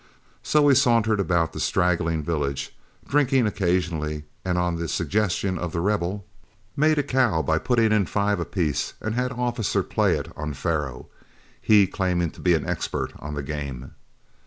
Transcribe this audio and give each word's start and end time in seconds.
So 0.41 0.63
we 0.63 0.73
sauntered 0.73 1.19
about 1.19 1.53
the 1.53 1.59
straggling 1.59 2.23
village, 2.23 2.75
drinking 3.07 3.45
occasionally, 3.45 4.23
and 4.43 4.57
on 4.57 4.77
the 4.77 4.87
suggestion 4.87 5.59
of 5.59 5.73
The 5.73 5.79
Rebel, 5.79 6.25
made 6.75 6.97
a 6.97 7.03
cow 7.03 7.43
by 7.43 7.59
putting 7.59 7.91
in 7.91 8.07
five 8.07 8.39
apiece 8.39 8.95
and 8.99 9.13
had 9.13 9.31
Officer 9.31 9.83
play 9.83 10.15
it 10.17 10.31
on 10.35 10.55
faro, 10.55 11.05
he 11.61 11.85
claiming 11.85 12.31
to 12.31 12.41
be 12.41 12.55
an 12.55 12.65
expert 12.67 13.13
on 13.19 13.35
the 13.35 13.43
game. 13.43 13.93